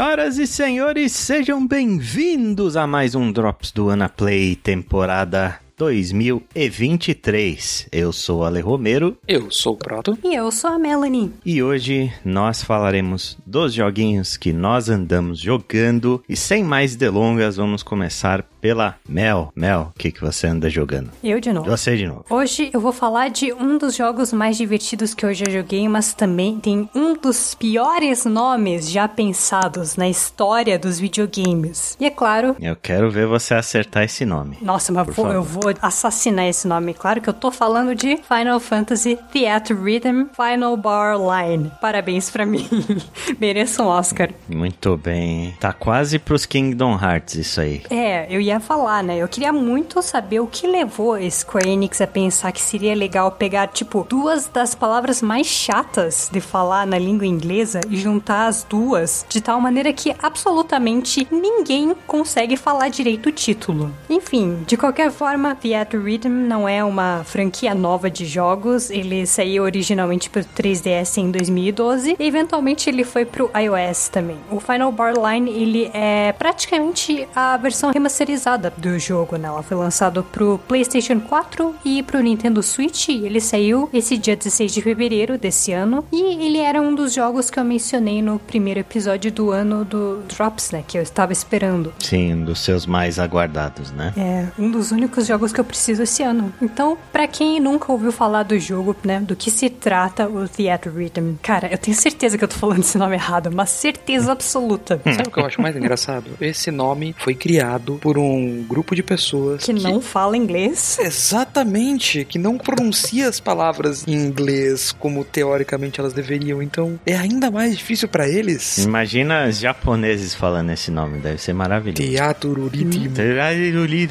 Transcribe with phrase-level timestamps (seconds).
[0.00, 7.88] Senhoras e senhores, sejam bem-vindos a mais um Drops do Anaplay, temporada 2023.
[7.90, 9.16] Eu sou o Ale Romero.
[9.26, 10.18] Eu sou o Proto.
[10.22, 11.32] E eu sou a Melanie.
[11.42, 16.22] E hoje nós falaremos dos joguinhos que nós andamos jogando.
[16.28, 19.50] E sem mais delongas, vamos começar pela Mel.
[19.56, 21.10] Mel, o que, que você anda jogando?
[21.24, 21.70] Eu de novo.
[21.70, 22.26] Você de novo.
[22.28, 26.12] Hoje eu vou falar de um dos jogos mais divertidos que eu já joguei, mas
[26.12, 31.96] também tem um dos piores nomes já pensados na história dos videogames.
[31.98, 32.54] E é claro.
[32.60, 34.58] Eu quero ver você acertar esse nome.
[34.60, 36.92] Nossa, mas vou, eu vou assassinar esse nome.
[36.92, 41.72] Claro que eu tô falando de Final Fantasy Theater Rhythm Final Bar Line.
[41.80, 42.68] Parabéns pra mim.
[43.40, 44.30] Mereço um Oscar.
[44.48, 45.54] Muito bem.
[45.58, 47.82] Tá quase pros Kingdom Hearts isso aí.
[47.88, 49.16] É, eu ia ia falar, né?
[49.16, 53.30] Eu queria muito saber o que levou a Square Enix a pensar que seria legal
[53.30, 58.64] pegar, tipo, duas das palavras mais chatas de falar na língua inglesa e juntar as
[58.64, 63.94] duas de tal maneira que absolutamente ninguém consegue falar direito o título.
[64.08, 68.90] Enfim, de qualquer forma, Theater Rhythm não é uma franquia nova de jogos.
[68.90, 74.38] Ele saiu originalmente pro 3DS em 2012 e eventualmente ele foi pro iOS também.
[74.50, 79.48] O Final Bar Line, ele é praticamente a versão remasterizada do jogo, né?
[79.48, 83.08] Ela foi lançado pro PlayStation 4 e pro Nintendo Switch.
[83.08, 86.04] ele saiu esse dia 16 de fevereiro desse ano.
[86.12, 90.22] E ele era um dos jogos que eu mencionei no primeiro episódio do ano do
[90.28, 90.84] Drops, né?
[90.86, 91.92] Que eu estava esperando.
[91.98, 94.12] Sim, um dos seus mais aguardados, né?
[94.16, 96.52] É, um dos únicos jogos que eu preciso esse ano.
[96.60, 99.20] Então, para quem nunca ouviu falar do jogo, né?
[99.20, 102.80] Do que se trata o Theater Rhythm, cara, eu tenho certeza que eu tô falando
[102.80, 105.00] esse nome errado, uma certeza absoluta.
[105.04, 106.30] Sabe o que eu acho mais engraçado?
[106.40, 110.98] Esse nome foi criado por um grupo de pessoas que, que, não fala inglês.
[111.00, 116.62] Exatamente, que não pronuncia as palavras em inglês como teoricamente elas deveriam.
[116.62, 118.78] Então é ainda mais difícil para eles.
[118.78, 122.02] Imagina os japoneses falando esse nome, deve ser maravilhoso.
[122.02, 122.70] Teatro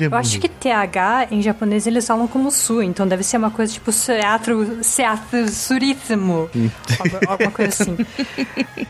[0.02, 3.74] Eu acho que TH em japonês eles falam como su, então deve ser uma coisa
[3.74, 6.50] tipo teatro, teatro suríssimo.
[7.28, 7.98] alguma coisa assim.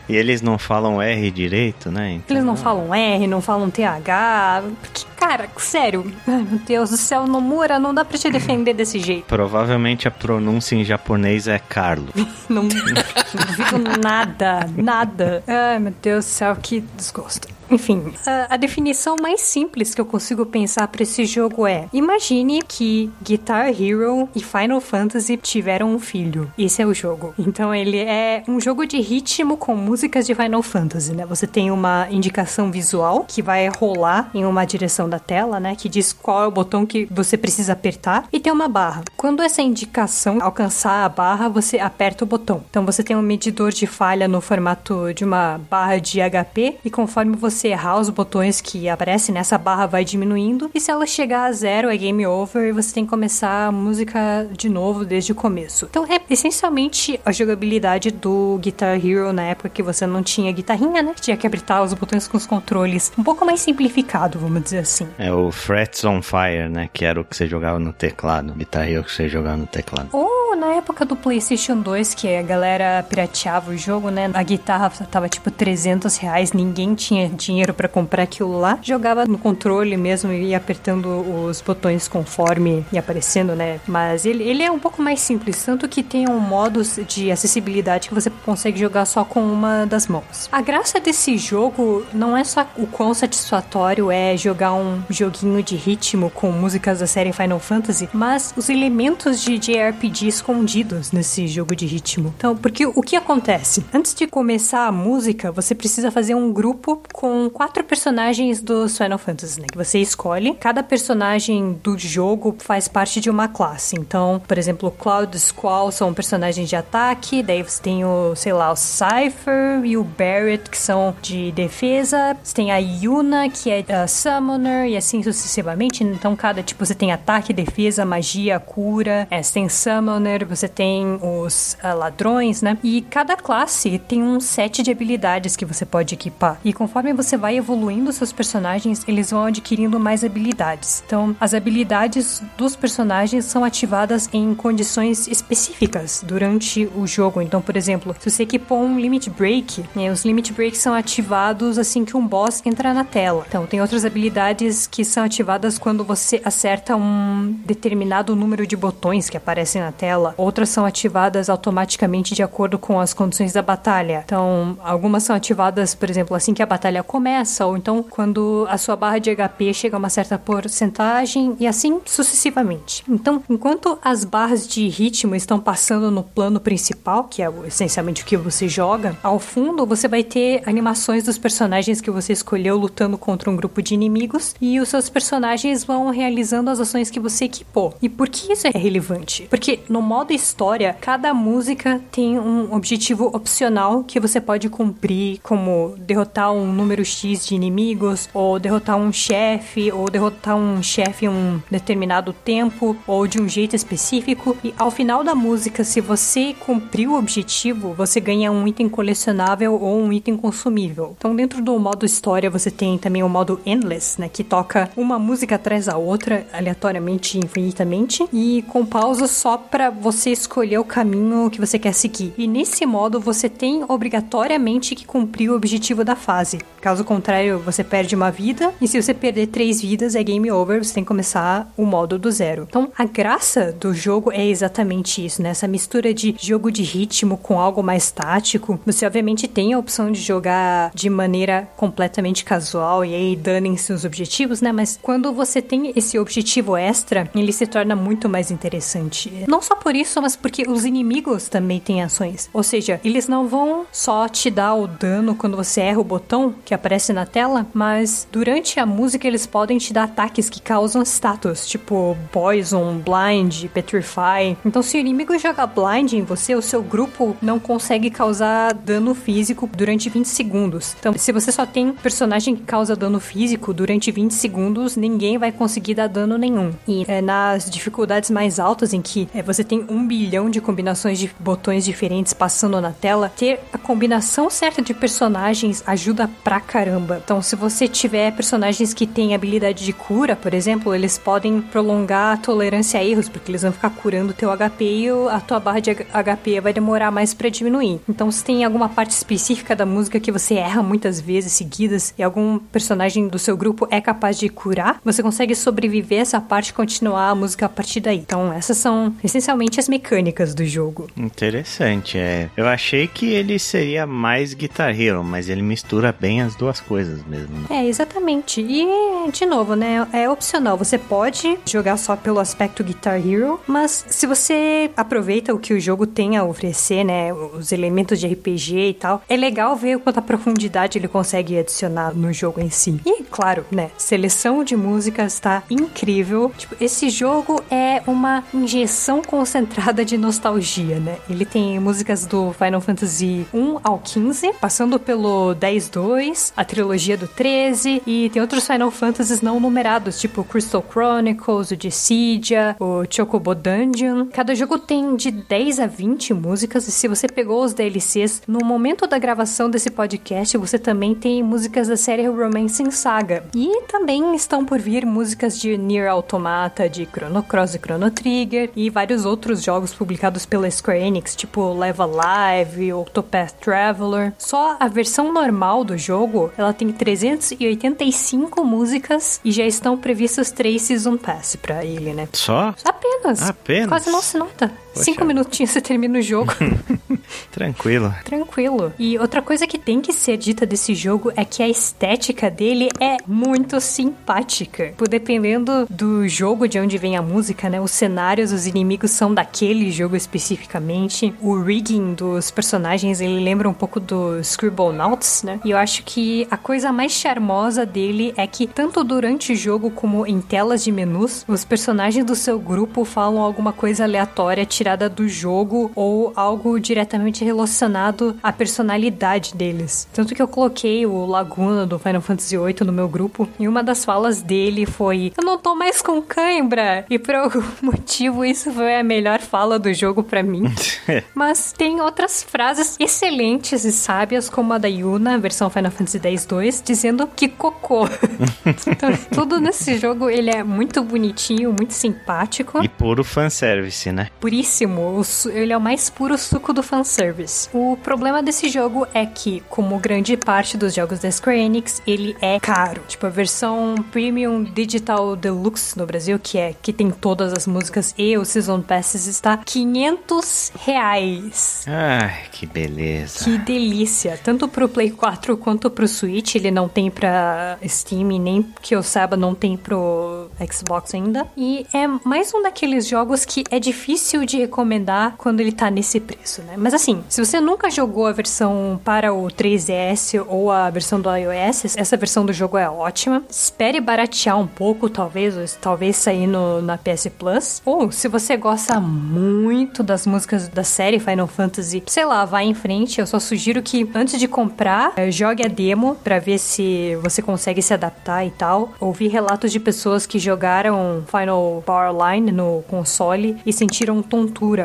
[0.08, 2.12] E eles não falam R direito, né?
[2.14, 2.36] Então...
[2.36, 4.62] Eles não falam R, não falam TH.
[4.80, 6.10] Porque Cara, sério.
[6.26, 9.26] Ai, meu Deus do céu, Nomura, não dá pra te defender desse jeito.
[9.26, 12.08] Provavelmente a pronúncia em japonês é Carlo.
[12.48, 15.44] não, não duvido nada, nada.
[15.46, 17.46] Ai, meu Deus do céu, que desgosto.
[17.70, 22.62] Enfim, a, a, definição mais simples que eu consigo pensar para esse jogo é: imagine
[22.66, 26.52] que Guitar Hero e Final Fantasy tiveram um filho.
[26.58, 27.34] Esse é o jogo.
[27.38, 31.24] Então ele é um jogo de ritmo com músicas de Final Fantasy, né?
[31.26, 35.76] Você tem uma indicação visual que vai rolar em uma direção da tela, né?
[35.76, 39.02] Que diz qual é o botão que você precisa apertar e tem uma barra.
[39.16, 42.64] Quando essa indicação alcançar a barra, você aperta o botão.
[42.68, 46.90] Então você tem um medidor de falha no formato de uma barra de HP e
[46.90, 50.70] conforme você você errar os botões que aparecem nessa barra vai diminuindo.
[50.74, 53.72] E se ela chegar a zero, é game over e você tem que começar a
[53.72, 55.86] música de novo desde o começo.
[55.90, 61.02] Então é essencialmente a jogabilidade do Guitar Hero na época que você não tinha guitarrinha,
[61.02, 61.14] né?
[61.20, 63.12] Tinha que apertar os botões com os controles.
[63.18, 65.06] Um pouco mais simplificado, vamos dizer assim.
[65.18, 66.88] É o Frets on Fire, né?
[66.90, 68.54] Que era o que você jogava no teclado.
[68.54, 70.08] Guitar Hero que você jogava no teclado.
[70.12, 74.30] Ou na época do PlayStation 2, que a galera pirateava o jogo, né?
[74.32, 79.26] A guitarra tava tipo 300 reais, ninguém tinha dinheiro dinheiro para comprar aquilo lá, jogava
[79.26, 81.06] no controle mesmo e apertando
[81.46, 83.80] os botões conforme ia aparecendo, né?
[83.86, 88.08] Mas ele, ele é um pouco mais simples, tanto que tem um modo de acessibilidade
[88.08, 90.48] que você consegue jogar só com uma das mãos.
[90.52, 95.74] A graça desse jogo não é só o quão satisfatório é jogar um joguinho de
[95.74, 101.74] ritmo com músicas da série Final Fantasy, mas os elementos de JRPG escondidos nesse jogo
[101.74, 102.32] de ritmo.
[102.36, 103.84] Então, porque o que acontece?
[103.92, 109.18] Antes de começar a música, você precisa fazer um grupo com quatro personagens dos Final
[109.18, 109.66] Fantasy, né?
[109.70, 110.54] Que você escolhe.
[110.54, 113.96] Cada personagem do jogo faz parte de uma classe.
[113.96, 117.42] Então, por exemplo, o Cloud Squall são personagens de ataque.
[117.42, 122.36] Daí você tem o, sei lá, o Cypher e o Barret, que são de defesa.
[122.42, 126.02] Você tem a Yuna, que é a Summoner, e assim sucessivamente.
[126.02, 129.26] Então, cada tipo, você tem ataque, defesa, magia, cura.
[129.30, 132.78] É, você tem Summoner, você tem os uh, ladrões, né?
[132.82, 136.58] E cada classe tem um set de habilidades que você pode equipar.
[136.64, 141.02] E conforme você vai evoluindo seus personagens, eles vão adquirindo mais habilidades.
[141.06, 147.40] Então, as habilidades dos personagens são ativadas em condições específicas durante o jogo.
[147.42, 151.78] Então, por exemplo, se você equipou um Limit Break, né, os Limit Breaks são ativados
[151.78, 153.44] assim que um boss entra na tela.
[153.48, 159.28] Então, tem outras habilidades que são ativadas quando você acerta um determinado número de botões
[159.28, 160.34] que aparecem na tela.
[160.36, 164.22] Outras são ativadas automaticamente de acordo com as condições da batalha.
[164.24, 168.78] Então, algumas são ativadas, por exemplo, assim que a batalha começa, ou então quando a
[168.78, 173.02] sua barra de HP chega a uma certa porcentagem, e assim sucessivamente.
[173.08, 178.24] Então, enquanto as barras de ritmo estão passando no plano principal, que é essencialmente o
[178.24, 183.18] que você joga, ao fundo você vai ter animações dos personagens que você escolheu lutando
[183.18, 187.46] contra um grupo de inimigos, e os seus personagens vão realizando as ações que você
[187.46, 187.92] equipou.
[188.00, 189.48] E por que isso é relevante?
[189.50, 195.96] Porque no modo história, cada música tem um objetivo opcional que você pode cumprir, como
[195.98, 201.28] derrotar um número X de inimigos, ou derrotar um chefe, ou derrotar um chefe em
[201.28, 204.56] um determinado tempo, ou de um jeito específico.
[204.62, 209.74] E ao final da música, se você cumprir o objetivo, você ganha um item colecionável
[209.80, 211.14] ou um item consumível.
[211.18, 215.18] Então, dentro do modo história, você tem também o modo Endless, né, que toca uma
[215.18, 221.50] música atrás da outra, aleatoriamente, infinitamente, e com pausas só para você escolher o caminho
[221.50, 222.32] que você quer seguir.
[222.36, 226.58] E nesse modo, você tem obrigatoriamente que cumprir o objetivo da fase.
[227.04, 230.94] Contrário, você perde uma vida, e se você perder três vidas, é game over, você
[230.94, 232.66] tem que começar o modo do zero.
[232.68, 235.50] Então, a graça do jogo é exatamente isso, né?
[235.50, 238.78] Essa mistura de jogo de ritmo com algo mais tático.
[238.86, 244.04] Você, obviamente, tem a opção de jogar de maneira completamente casual e aí danem-se os
[244.04, 244.72] objetivos, né?
[244.72, 249.44] Mas quando você tem esse objetivo extra, ele se torna muito mais interessante.
[249.48, 252.48] Não só por isso, mas porque os inimigos também têm ações.
[252.52, 256.54] Ou seja, eles não vão só te dar o dano quando você erra o botão
[256.64, 261.02] que aparece na tela, mas durante a música eles podem te dar ataques que causam
[261.02, 264.56] status, tipo Poison, Blind, Petrify.
[264.64, 269.14] Então, se o inimigo joga Blind em você, o seu grupo não consegue causar dano
[269.14, 270.96] físico durante 20 segundos.
[270.98, 275.52] Então, se você só tem personagem que causa dano físico durante 20 segundos, ninguém vai
[275.52, 276.72] conseguir dar dano nenhum.
[276.88, 281.18] E é, nas dificuldades mais altas, em que é, você tem um bilhão de combinações
[281.18, 287.20] de botões diferentes passando na tela, ter a combinação certa de personagens ajuda pra caramba.
[287.24, 292.34] Então, se você tiver personagens que têm habilidade de cura, por exemplo, eles podem prolongar
[292.34, 295.58] a tolerância a erros, porque eles vão ficar curando o teu HP e a tua
[295.58, 298.00] barra de HP vai demorar mais para diminuir.
[298.08, 302.22] Então, se tem alguma parte específica da música que você erra muitas vezes seguidas e
[302.22, 306.74] algum personagem do seu grupo é capaz de curar, você consegue sobreviver essa parte e
[306.74, 308.18] continuar a música a partir daí.
[308.18, 311.08] Então, essas são essencialmente as mecânicas do jogo.
[311.16, 312.48] Interessante, é.
[312.56, 317.24] Eu achei que ele seria mais Guitar Hero, mas ele mistura bem as duas coisas
[317.24, 317.56] mesmo.
[317.60, 317.66] Né?
[317.70, 318.60] É, exatamente.
[318.60, 318.86] E,
[319.32, 320.76] de novo, né, é opcional.
[320.76, 325.80] Você pode jogar só pelo aspecto Guitar Hero, mas se você aproveita o que o
[325.80, 330.20] jogo tem a oferecer, né, os elementos de RPG e tal, é legal ver quanta
[330.20, 333.00] profundidade ele consegue adicionar no jogo em si.
[333.06, 336.52] E, claro, né, seleção de músicas está incrível.
[336.58, 341.16] Tipo, esse jogo é uma injeção concentrada de nostalgia, né?
[341.28, 347.26] Ele tem músicas do Final Fantasy 1 ao 15, passando pelo 10-2, a trilogia do
[347.26, 353.54] 13, e tem outros Final Fantasies não numerados, tipo Crystal Chronicles, o Dissidia, o Chocobo
[353.54, 354.26] Dungeon.
[354.32, 358.64] Cada jogo tem de 10 a 20 músicas, e se você pegou os DLCs, no
[358.64, 363.44] momento da gravação desse podcast, você também tem músicas da série Romancing Saga.
[363.54, 368.70] E também estão por vir músicas de Nier Automata, de Chrono Cross e Chrono Trigger,
[368.76, 374.32] e vários outros jogos publicados pela Square Enix, tipo Live Alive, Octopath Traveler.
[374.38, 380.82] Só a versão normal do jogo, ela tem 385 músicas e já estão previstos três
[380.82, 382.28] Season Pass pra ele, né?
[382.32, 382.74] Só?
[382.84, 383.48] Apenas.
[383.48, 383.88] Apenas?
[383.88, 384.70] Quase não se nota.
[384.92, 385.04] Poxa.
[385.04, 386.52] Cinco minutinhos você termina o jogo.
[387.50, 388.14] Tranquilo.
[388.24, 388.92] Tranquilo.
[388.98, 392.88] E outra coisa que tem que ser dita desse jogo é que a estética dele
[392.98, 394.92] é muito simpática.
[395.08, 397.80] Dependendo do jogo de onde vem a música, né?
[397.80, 401.34] Os cenários, os inimigos são daquele jogo especificamente.
[401.40, 405.60] O rigging dos personagens, ele lembra um pouco do Scribblenauts, né?
[405.64, 409.90] E eu acho que a coisa mais charmosa dele é que tanto durante o jogo
[409.90, 415.10] como em telas de menus, os personagens do seu grupo falam alguma coisa aleatória tirada
[415.10, 420.08] do jogo ou algo diretamente relacionado à personalidade deles.
[420.10, 423.82] Tanto que eu coloquei o Laguna do Final Fantasy VIII no meu grupo e uma
[423.82, 427.04] das falas dele foi: Eu não tô mais com cãibra!
[427.10, 430.62] E por algum motivo isso foi a melhor fala do jogo para mim.
[431.34, 436.82] Mas tem outras frases excelentes e sábias, como a da Yuna, versão Final Fantasy X-2,
[436.82, 438.08] dizendo que cocô.
[438.64, 442.82] então, tudo nesse jogo ele é muito bonitinho, muito simpático.
[442.82, 444.28] E puro fanservice, né?
[444.40, 444.69] Puríssimo.
[445.18, 447.10] O su- Ele é o mais puro suco do fanservice.
[447.20, 447.68] Service.
[447.74, 452.36] O problema desse jogo é que, como grande parte dos jogos da Square Enix, ele
[452.40, 453.02] é caro.
[453.08, 458.14] Tipo, a versão Premium Digital Deluxe no Brasil, que é que tem todas as músicas
[458.16, 461.84] e os Season Passes, está 500 reais.
[461.88, 463.44] Ai, que beleza.
[463.44, 464.38] Que delícia.
[464.42, 469.02] Tanto pro Play 4 quanto pro Switch, ele não tem pra Steam, nem que eu
[469.02, 471.46] saiba, não tem pro Xbox ainda.
[471.56, 476.20] E é mais um daqueles jogos que é difícil de recomendar quando ele tá nesse
[476.20, 476.74] preço, né?
[476.76, 481.28] Mas assim, se você nunca jogou a versão para o 3DS ou a versão do
[481.34, 483.42] iOS, essa versão do jogo é ótima.
[483.48, 487.82] Espere baratear um pouco, talvez, ou talvez sair no, na PS Plus.
[487.84, 492.74] Ou se você gosta muito das músicas da série Final Fantasy, sei lá, vai em
[492.74, 493.20] frente.
[493.20, 497.42] Eu só sugiro que antes de comprar, eh, jogue a demo para ver se você
[497.42, 498.92] consegue se adaptar e tal.
[499.00, 504.22] Ouvi relatos de pessoas que jogaram Final Power Line no console e sentiram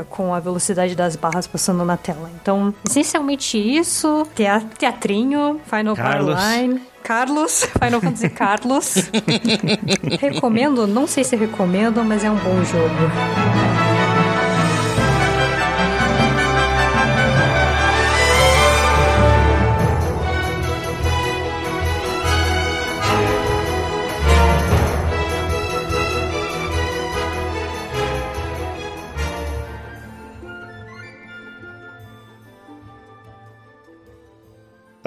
[0.09, 2.29] com a velocidade das barras passando na tela.
[2.41, 4.27] Então, essencialmente isso,
[4.77, 6.39] teatrinho, Final Carlos.
[7.03, 8.95] Carlos, Final Fantasy Carlos.
[10.19, 13.74] recomendo, não sei se recomendo, mas é um bom jogo.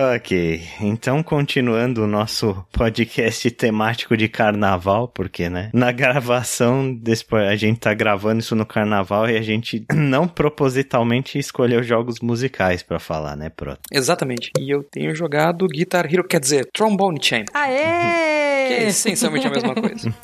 [0.00, 5.70] Ok, então continuando o nosso podcast temático de carnaval, porque, né?
[5.74, 11.36] Na gravação, depois a gente tá gravando isso no carnaval e a gente não propositalmente
[11.36, 13.80] escolheu jogos musicais pra falar, né, Proto?
[13.90, 14.52] Exatamente.
[14.56, 17.48] E eu tenho jogado Guitar Hero, quer dizer, Trombone Champ.
[17.52, 18.28] Aê!
[18.66, 20.14] Que é essencialmente a mesma coisa.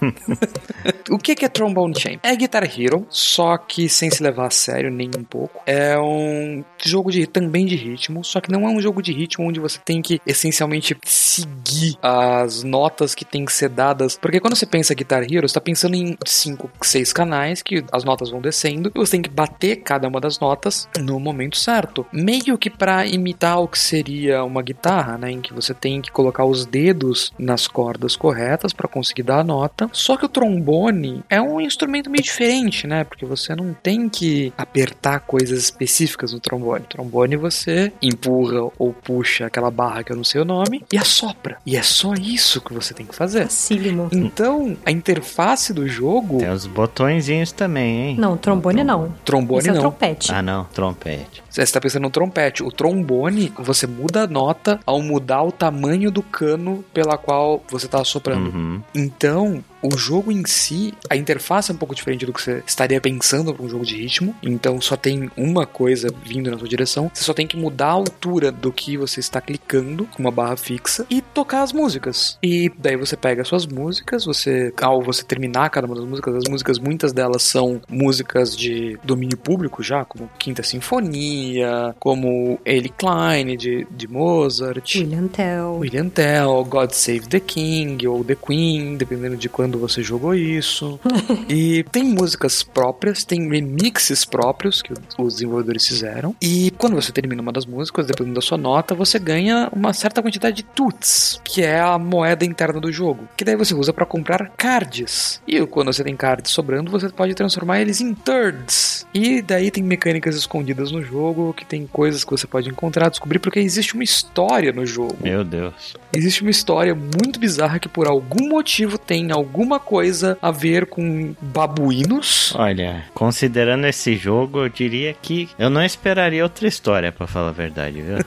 [1.10, 2.18] o que é Trombone Champ?
[2.22, 5.62] É Guitar Hero, só que sem se levar a sério nem um pouco.
[5.66, 9.46] É um jogo de também de ritmo, só que não é um jogo de ritmo
[9.46, 14.18] onde você tem que essencialmente seguir as notas que tem que ser dadas.
[14.20, 18.04] Porque quando você pensa Guitar Hero, você tá pensando em cinco, seis canais que as
[18.04, 22.06] notas vão descendo e você tem que bater cada uma das notas no momento certo.
[22.12, 26.10] Meio que para imitar o que seria uma guitarra, né, em que você tem que
[26.10, 29.86] colocar os dedos nas cordas corretas para conseguir dar a nota.
[29.92, 33.04] Só que o trombone é um instrumento meio diferente, né?
[33.04, 36.84] Porque você não tem que apertar coisas específicas no trombone.
[36.84, 40.96] O trombone você empurra ou puxa aquela barra que eu não sei o nome e
[40.96, 41.58] assopra.
[41.66, 43.42] E é só isso que você tem que fazer.
[43.42, 44.08] Facílimo.
[44.10, 46.38] Então, a interface do jogo.
[46.38, 48.16] Tem os botõezinhos também, hein?
[48.18, 49.14] Não, trombone não.
[49.22, 49.82] Trombone Esse é o não.
[49.82, 50.32] trompete.
[50.32, 51.43] Ah, não, trompete.
[51.54, 52.64] Você está pensando no trompete.
[52.64, 57.86] O trombone, você muda a nota ao mudar o tamanho do cano pela qual você
[57.86, 58.50] está assoprando.
[58.50, 58.82] Uhum.
[58.92, 63.00] Então, o jogo em si, a interface é um pouco diferente do que você estaria
[63.00, 64.34] pensando para um jogo de ritmo.
[64.42, 67.10] Então, só tem uma coisa vindo na sua direção.
[67.12, 70.56] Você só tem que mudar a altura do que você está clicando com uma barra
[70.56, 72.38] fixa e tocar as músicas.
[72.42, 76.34] E daí você pega as suas músicas, você ao você terminar cada uma das músicas,
[76.36, 82.92] as músicas muitas delas são músicas de domínio público já, como Quinta Sinfonia, como Ellie
[82.96, 84.94] Klein de, de Mozart.
[84.94, 85.78] William Tell.
[85.78, 90.98] William Tell, God Save the King ou The Queen, dependendo de quando você jogou isso.
[91.48, 96.34] e tem músicas próprias, tem remixes próprios que os desenvolvedores fizeram.
[96.40, 100.22] E quando você termina uma das músicas, dependendo da sua nota, você ganha uma certa
[100.22, 104.06] quantidade de tuts, que é a moeda interna do jogo, que daí você usa para
[104.06, 105.40] comprar cards.
[105.46, 109.06] E quando você tem cards sobrando, você pode transformar eles em turds.
[109.14, 113.38] E daí tem mecânicas escondidas no jogo, que tem coisas que você pode encontrar, descobrir,
[113.38, 115.16] porque existe uma história no jogo.
[115.22, 115.94] Meu Deus.
[116.16, 121.34] Existe uma história muito bizarra que por algum motivo tem alguma coisa a ver com
[121.40, 122.54] babuínos.
[122.56, 127.52] Olha, considerando esse jogo, eu diria que eu não esperaria outra história, pra falar a
[127.52, 128.18] verdade, viu?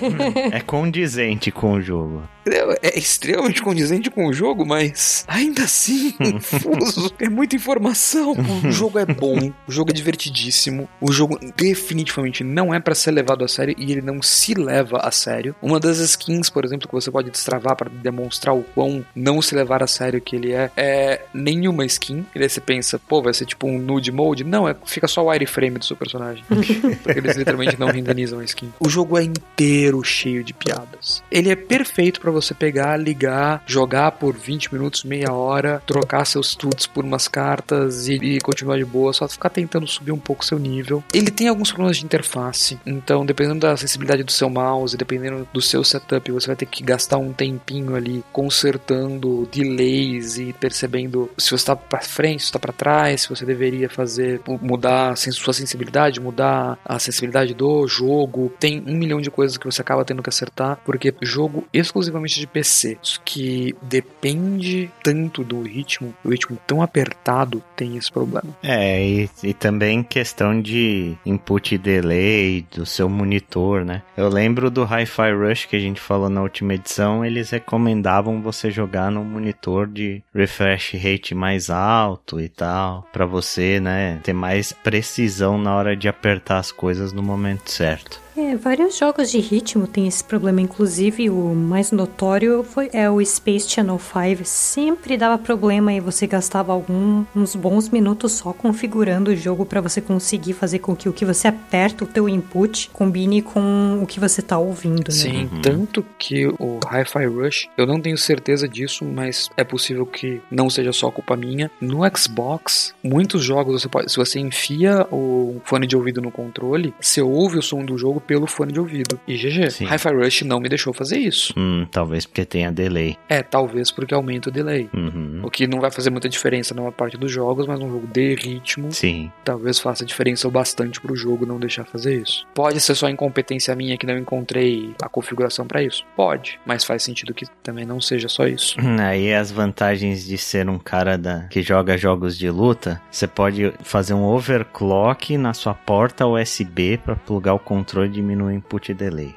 [0.52, 2.22] é condizente com o jogo.
[2.48, 7.12] É, é extremamente condizente com o jogo, mas ainda assim, confuso.
[7.18, 8.34] É muita informação.
[8.66, 10.88] O jogo é bom, o jogo é divertidíssimo.
[11.00, 14.98] O jogo definitivamente não é pra ser levado a sério e ele não se leva
[14.98, 15.54] a sério.
[15.62, 19.54] Uma das skins, por exemplo, que você pode destravar pra demonstrar o quão não se
[19.54, 22.26] levar a sério que ele é, é nenhuma skin.
[22.34, 24.44] E daí você pensa, pô, vai ser tipo um nude mode?
[24.44, 26.44] Não, é, fica só o wireframe do seu personagem.
[27.02, 28.72] Porque eles literalmente não renderizam a skin.
[28.80, 31.22] O jogo é inteiro cheio de piadas.
[31.30, 36.54] Ele é perfeito pra você pegar, ligar, jogar por 20 minutos, meia hora, trocar seus
[36.54, 40.44] tuts por umas cartas e, e continuar de boa, só ficar tentando subir um pouco
[40.44, 41.02] seu nível.
[41.12, 45.60] Ele tem alguns problemas de interface, então dependendo da acessibilidade do seu mouse, dependendo do
[45.60, 51.50] seu setup, você vai ter que gastar um tempinho ali consertando delays e percebendo se
[51.50, 56.20] você tá pra frente, se tá pra trás, se você deveria fazer, mudar sua sensibilidade,
[56.20, 58.52] mudar a sensibilidade do jogo.
[58.58, 62.46] Tem um milhão de coisas que você acaba tendo que acertar, porque jogo exclusivamente de
[62.46, 68.56] PC, que depende tanto do ritmo, o ritmo tão apertado, tem esse problema.
[68.62, 74.02] É, e, e também questão de input delay do seu monitor, né?
[74.16, 78.70] Eu lembro do Hi-Fi Rush que a gente falou na última edição, eles recomendavam você
[78.70, 84.72] jogar no monitor de refresh rate mais alto e tal, para você, né, ter mais
[84.72, 88.25] precisão na hora de apertar as coisas no momento certo.
[88.36, 93.24] É, vários jogos de ritmo têm esse problema, inclusive o mais notório foi é o
[93.24, 94.44] Space Channel 5.
[94.44, 100.02] Sempre dava problema e você gastava alguns bons minutos só configurando o jogo para você
[100.02, 104.20] conseguir fazer com que o que você aperta o teu input combine com o que
[104.20, 105.14] você tá ouvindo, né?
[105.14, 105.60] Sim, uhum.
[105.62, 110.68] tanto que o Hi-Fi Rush, eu não tenho certeza disso, mas é possível que não
[110.68, 111.70] seja só culpa minha.
[111.80, 116.92] No Xbox, muitos jogos você pode, se você enfia o fone de ouvido no controle,
[117.00, 119.18] você ouve o som do jogo pelo fone de ouvido.
[119.26, 119.84] E GG.
[119.84, 121.54] Hi-Fi Rush não me deixou fazer isso.
[121.56, 123.16] Hum, talvez porque tenha delay.
[123.28, 124.88] É, talvez porque aumenta o delay.
[124.92, 125.40] Uhum.
[125.42, 128.34] O que não vai fazer muita diferença numa parte dos jogos, mas num jogo de
[128.34, 128.92] ritmo.
[128.92, 129.30] Sim.
[129.44, 132.46] Talvez faça diferença o bastante pro jogo não deixar fazer isso.
[132.54, 136.04] Pode ser só incompetência minha que não encontrei a configuração para isso?
[136.16, 138.76] Pode, mas faz sentido que também não seja só isso.
[139.00, 143.72] Aí as vantagens de ser um cara da, que joga jogos de luta, você pode
[143.82, 149.34] fazer um overclock na sua porta USB para plugar o controle diminui o input delay.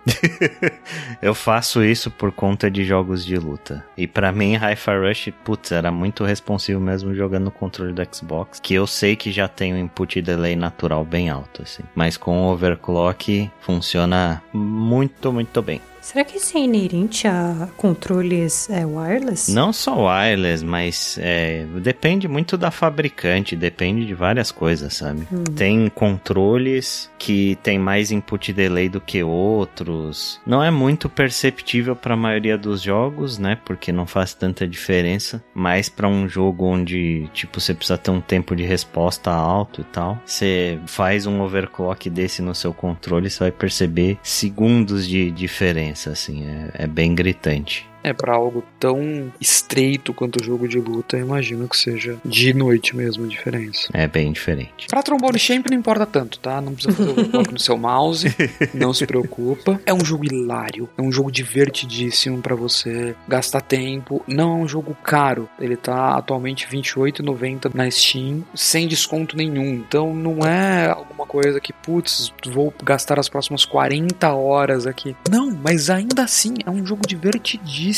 [1.22, 3.86] eu faço isso por conta de jogos de luta.
[3.98, 8.60] E para mim, Hi-Fi Rush, putz, era muito responsivo mesmo jogando no controle do Xbox,
[8.60, 11.84] que eu sei que já tem um input delay natural bem alto, assim.
[11.96, 15.82] Mas com o overclock funciona muito, muito bem.
[16.02, 19.52] Será que isso é inerente a controles é, wireless?
[19.52, 25.28] Não só wireless, mas é, depende muito da fabricante, depende de várias coisas, sabe?
[25.32, 25.44] Hum.
[25.56, 30.40] Tem controles que tem mais input delay do que outros.
[30.46, 33.58] Não é muito perceptível para a maioria dos jogos, né?
[33.66, 35.44] Porque não faz tanta diferença.
[35.54, 39.84] Mas para um jogo onde, tipo, você precisa ter um tempo de resposta alto e
[39.84, 45.89] tal, você faz um overclock desse no seu controle, você vai perceber segundos de diferença
[45.90, 47.89] diferença, assim, é, é bem gritante.
[48.04, 52.54] É, para algo tão estreito quanto o jogo de luta, eu imagino que seja de
[52.54, 53.90] noite mesmo a diferença.
[53.94, 54.88] É bem diferente.
[54.88, 56.62] Pra trombone champ não importa tanto, tá?
[56.62, 58.34] Não precisa fazer o no seu mouse,
[58.74, 59.80] não se preocupa.
[59.86, 64.24] É um jogo hilário, é um jogo divertidíssimo para você gastar tempo.
[64.28, 69.74] Não é um jogo caro, ele tá atualmente R$28,90 na Steam, sem desconto nenhum.
[69.74, 75.16] Então não é alguma coisa que, putz, vou gastar as próximas 40 horas aqui.
[75.30, 77.89] Não, mas ainda assim é um jogo divertidíssimo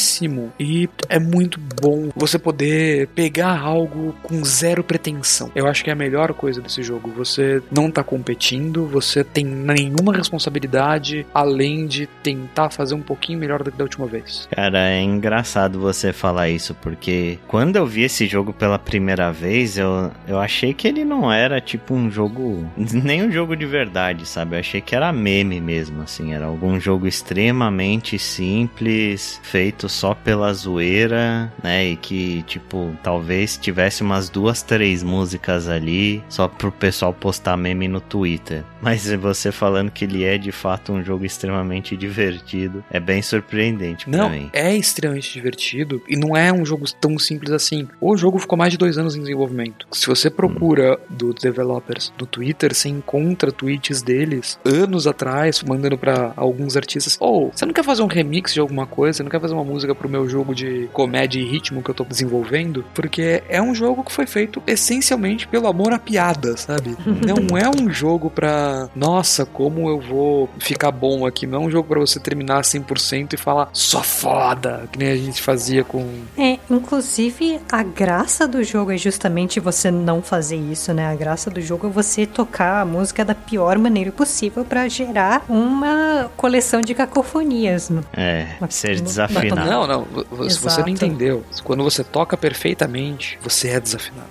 [0.60, 5.51] e é muito bom você poder pegar algo com zero pretensão.
[5.56, 7.12] Eu acho que é a melhor coisa desse jogo.
[7.15, 13.63] Você não tá competindo, você tem nenhuma responsabilidade além de tentar fazer um pouquinho melhor
[13.63, 14.47] do que da última vez.
[14.51, 19.77] Cara, é engraçado você falar isso, porque quando eu vi esse jogo pela primeira vez,
[19.77, 22.69] eu, eu achei que ele não era tipo um jogo.
[22.77, 24.56] nem um jogo de verdade, sabe?
[24.56, 26.34] Eu achei que era meme mesmo, assim.
[26.34, 31.86] Era algum jogo extremamente simples, feito feito só pela zoeira, né?
[31.86, 37.88] E que, tipo, talvez tivesse umas duas, três músicas ali só pro pessoal postar meme
[37.88, 38.63] no Twitter.
[38.82, 44.10] Mas você falando que ele é de fato um jogo extremamente divertido, é bem surpreendente
[44.10, 44.50] pra não, mim.
[44.54, 47.88] É extremamente divertido e não é um jogo tão simples assim.
[48.00, 49.88] O jogo ficou mais de dois anos em desenvolvimento.
[49.91, 51.15] Se você procura hum.
[51.15, 57.48] dos developers do Twitter, você encontra tweets deles anos atrás, mandando para alguns artistas: Ou,
[57.48, 59.17] oh, você não quer fazer um remix de alguma coisa?
[59.17, 61.95] Você não quer fazer uma música pro meu jogo de comédia e ritmo que eu
[61.95, 66.95] tô desenvolvendo, porque é um jogo que foi feito essencialmente pelo amor à piada, sabe?
[67.05, 71.47] Não é um jogo pra, nossa, como eu vou ficar bom aqui.
[71.47, 75.15] Não é um jogo para você terminar 100% e falar só foda, que nem a
[75.15, 76.05] gente fazia com.
[76.38, 81.07] É, inclusive a graça do jogo é justamente você não fazer isso, né?
[81.07, 85.43] A graça do jogo é você tocar a música da pior maneira possível para gerar
[85.47, 87.89] uma coleção de cacofonias.
[87.89, 88.01] Né?
[88.13, 89.61] É, ser desafinado.
[89.65, 90.08] Não, não.
[90.32, 91.43] Você, você não entendeu.
[91.63, 94.30] Quando você toca perfeitamente, você é desafinado.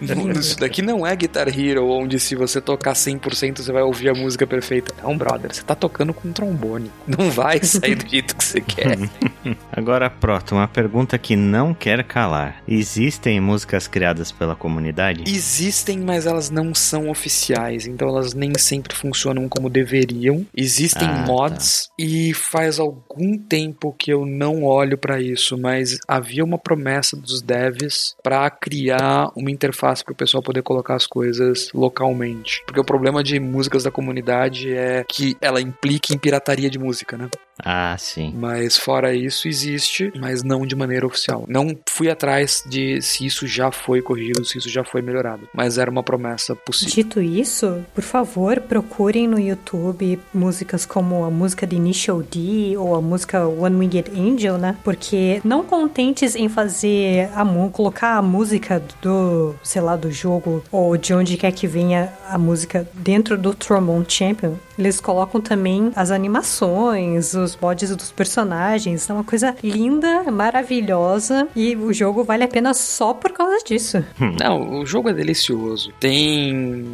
[0.38, 4.14] Isso daqui não é Guitar Hero, onde se você tocar 100% você vai ouvir a
[4.14, 4.94] música perfeita.
[5.02, 5.54] Não, brother.
[5.54, 6.90] Você tá tocando com um trombone.
[7.06, 8.98] Não vai sair do jeito que você quer.
[9.72, 12.62] Agora, Proto, uma pergunta que não quer calar.
[12.66, 15.24] Existem músicas criadas pela comunidade?
[15.26, 20.46] Existem, mas elas não são oficiais, então elas nem sempre funcionam como deveriam.
[20.56, 23.61] Existem Ah, mods e faz algum tempo
[23.98, 29.50] que eu não olho pra isso, mas havia uma promessa dos devs pra criar uma
[29.50, 32.62] interface para o pessoal poder colocar as coisas localmente.
[32.66, 37.16] Porque o problema de músicas da comunidade é que ela implica em pirataria de música,
[37.16, 37.28] né?
[37.64, 38.32] Ah, sim.
[38.36, 41.44] Mas fora isso existe, mas não de maneira oficial.
[41.48, 45.78] Não fui atrás de se isso já foi corrigido, se isso já foi melhorado, mas
[45.78, 46.94] era uma promessa possível.
[46.94, 52.94] Dito isso, por favor, procurem no YouTube músicas como a música de Initial D ou
[52.94, 54.76] a música One Winged Angel, né?
[54.82, 60.96] Porque não contentes em fazer a colocar a música do, sei lá, do jogo ou
[60.96, 66.10] de onde quer que venha a música dentro do Trombone Champion, eles colocam também as
[66.10, 72.48] animações, os mods dos personagens, é uma coisa linda, maravilhosa e o jogo vale a
[72.48, 74.04] pena só por causa disso.
[74.40, 75.92] Não, o jogo é delicioso.
[75.98, 76.52] Tem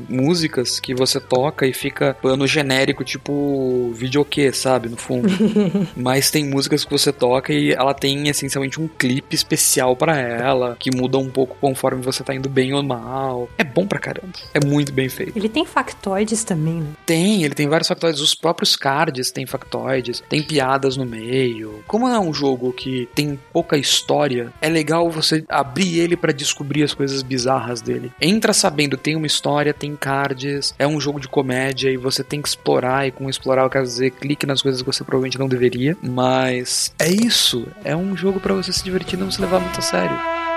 [0.08, 4.88] músicas que você toca e fica pano genérico, tipo videokê, sabe?
[4.88, 5.28] No fundo.
[5.96, 10.76] Mas tem músicas que você toca e ela tem essencialmente um clipe especial pra ela,
[10.78, 13.48] que muda um pouco conforme você tá indo bem ou mal.
[13.58, 14.32] É bom pra caramba.
[14.54, 15.36] É muito bem feito.
[15.36, 16.92] Ele tem factoides também, né?
[17.04, 18.20] Tem, ele tem vários factoides.
[18.20, 21.82] Os próprios cards têm factoides, tem piadas no meio.
[21.86, 26.82] Como é um jogo que tem pouca história, é legal você abrir ele pra descobrir
[26.82, 28.12] as coisas bizarras dele.
[28.20, 32.42] Entra sabendo, tem uma história, tem cards, é um jogo de comédia e você tem
[32.42, 33.06] que explorar.
[33.06, 35.96] E com explorar eu quero dizer, clique nas coisas que você provavelmente não deveria.
[36.02, 37.66] Mas é isso.
[37.84, 40.47] É um jogo pra você se divertir e não se levar muito a sério.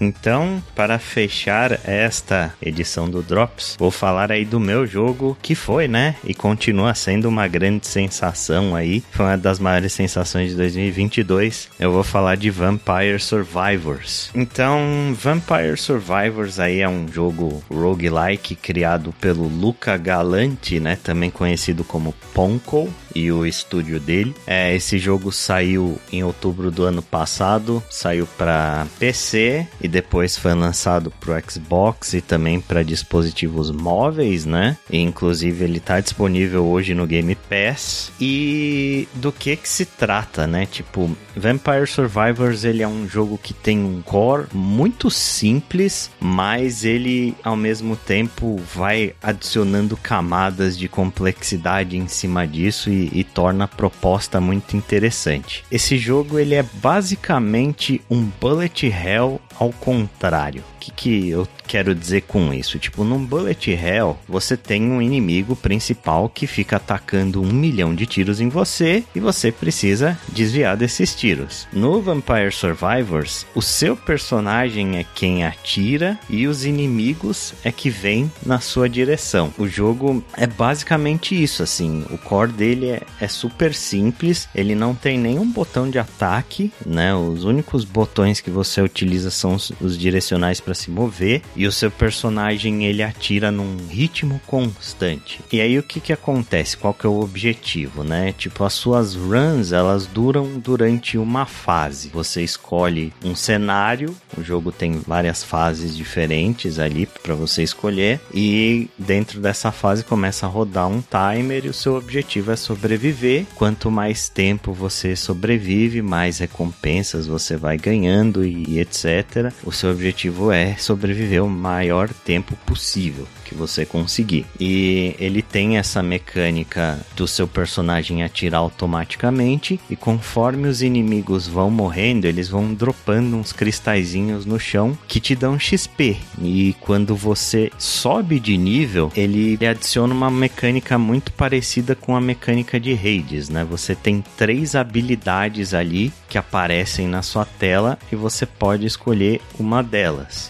[0.00, 5.86] Então, para fechar esta edição do Drops, vou falar aí do meu jogo que foi,
[5.86, 6.16] né?
[6.24, 9.02] E continua sendo uma grande sensação aí.
[9.10, 11.68] Foi uma das maiores sensações de 2022.
[11.78, 14.30] Eu vou falar de Vampire Survivors.
[14.34, 20.96] Então, Vampire Survivors aí é um jogo roguelike criado pelo Luca Galante, né?
[21.02, 24.34] Também conhecido como Ponko e o estúdio dele.
[24.46, 30.54] É, esse jogo saiu em outubro do ano passado, saiu para PC e depois foi
[30.54, 34.76] lançado pro Xbox e também para dispositivos móveis, né?
[34.88, 38.12] E, inclusive ele tá disponível hoje no Game Pass.
[38.20, 40.66] E do que que se trata, né?
[40.66, 47.34] Tipo, Vampire Survivors ele é um jogo que tem um core muito simples, mas ele
[47.42, 53.68] ao mesmo tempo vai adicionando camadas de complexidade em cima disso e, e torna a
[53.68, 55.64] proposta muito interessante.
[55.70, 60.62] Esse jogo ele é basicamente um bullet hell ao contrário.
[60.80, 62.78] Que, que eu quero dizer com isso?
[62.78, 68.06] Tipo, num bullet hell, você tem um inimigo principal que fica atacando um milhão de
[68.06, 71.68] tiros em você e você precisa desviar desses tiros.
[71.72, 78.30] No Vampire Survivors, o seu personagem é quem atira e os inimigos é que vêm
[78.44, 79.52] na sua direção.
[79.58, 82.04] O jogo é basicamente isso, assim.
[82.10, 87.14] O core dele é, é super simples, ele não tem nenhum botão de ataque, né?
[87.14, 91.72] Os únicos botões que você utiliza são os, os direcionais para se mover e o
[91.72, 95.40] seu personagem ele atira num ritmo constante.
[95.52, 96.76] E aí o que que acontece?
[96.76, 98.32] Qual que é o objetivo, né?
[98.32, 102.10] Tipo as suas runs, elas duram durante uma fase.
[102.10, 108.88] Você escolhe um cenário, o jogo tem várias fases diferentes ali para você escolher e
[108.96, 113.44] dentro dessa fase começa a rodar um timer e o seu objetivo é sobreviver.
[113.56, 119.52] Quanto mais tempo você sobrevive, mais recompensas você vai ganhando e, etc.
[119.64, 124.46] O seu objetivo é sobreviver o maior tempo possível que você conseguir.
[124.58, 131.68] E ele tem essa mecânica do seu personagem atirar automaticamente e conforme os inimigos vão
[131.68, 136.16] morrendo, eles vão dropando uns cristalzinhos no chão que te dão XP.
[136.40, 142.78] E quando você sobe de nível, ele adiciona uma mecânica muito parecida com a mecânica
[142.78, 143.66] de Hades, né?
[143.68, 149.82] Você tem três habilidades ali que aparecem na sua tela e você pode escolher uma
[149.82, 150.49] delas.